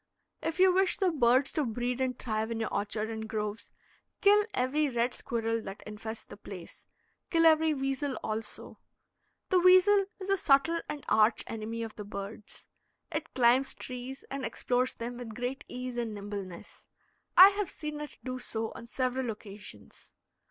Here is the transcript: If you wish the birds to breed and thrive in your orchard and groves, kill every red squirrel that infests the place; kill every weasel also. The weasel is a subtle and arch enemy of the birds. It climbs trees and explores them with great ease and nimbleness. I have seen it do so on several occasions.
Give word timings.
If 0.41 0.57
you 0.59 0.73
wish 0.73 0.97
the 0.97 1.11
birds 1.11 1.51
to 1.51 1.63
breed 1.63 2.01
and 2.01 2.17
thrive 2.17 2.49
in 2.49 2.59
your 2.59 2.73
orchard 2.73 3.11
and 3.11 3.29
groves, 3.29 3.71
kill 4.19 4.43
every 4.51 4.89
red 4.89 5.13
squirrel 5.13 5.61
that 5.61 5.83
infests 5.85 6.25
the 6.25 6.37
place; 6.37 6.87
kill 7.29 7.45
every 7.45 7.75
weasel 7.75 8.15
also. 8.23 8.79
The 9.49 9.59
weasel 9.59 10.07
is 10.19 10.31
a 10.31 10.37
subtle 10.37 10.81
and 10.89 11.05
arch 11.07 11.43
enemy 11.45 11.83
of 11.83 11.97
the 11.97 12.03
birds. 12.03 12.65
It 13.11 13.31
climbs 13.35 13.75
trees 13.75 14.23
and 14.31 14.43
explores 14.43 14.95
them 14.95 15.17
with 15.17 15.35
great 15.35 15.63
ease 15.67 15.95
and 15.97 16.15
nimbleness. 16.15 16.87
I 17.37 17.49
have 17.49 17.69
seen 17.69 18.01
it 18.01 18.17
do 18.23 18.39
so 18.39 18.71
on 18.73 18.87
several 18.87 19.29
occasions. 19.29 20.15